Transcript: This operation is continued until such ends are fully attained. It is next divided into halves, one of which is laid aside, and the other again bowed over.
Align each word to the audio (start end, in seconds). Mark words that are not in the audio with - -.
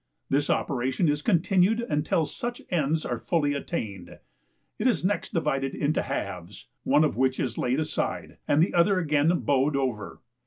This 0.31 0.49
operation 0.49 1.07
is 1.07 1.21
continued 1.21 1.79
until 1.81 2.25
such 2.25 2.63
ends 2.71 3.05
are 3.05 3.19
fully 3.19 3.53
attained. 3.53 4.17
It 4.79 4.87
is 4.87 5.05
next 5.05 5.31
divided 5.31 5.75
into 5.75 6.01
halves, 6.01 6.69
one 6.81 7.03
of 7.03 7.17
which 7.17 7.39
is 7.39 7.55
laid 7.55 7.79
aside, 7.79 8.37
and 8.47 8.63
the 8.63 8.73
other 8.73 8.97
again 8.97 9.41
bowed 9.41 9.75
over. 9.75 10.21